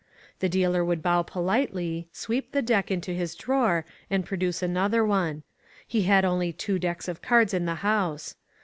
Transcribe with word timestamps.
The 0.39 0.49
dealer 0.49 0.83
would 0.83 1.03
bow 1.03 1.21
politely, 1.21 2.07
sweep 2.11 2.53
the 2.53 2.63
deck 2.63 2.89
into 2.89 3.11
his 3.13 3.35
drawer 3.35 3.85
and 4.09 4.25
pro 4.25 4.35
duce 4.35 4.63
another 4.63 5.05
one. 5.05 5.43
He 5.87 6.05
had 6.05 6.25
only 6.25 6.51
two 6.51 6.79
decks 6.79 7.07
of 7.07 7.21
cards 7.21 7.53
in 7.53 7.65
the 7.65 7.75
house. 7.85 8.35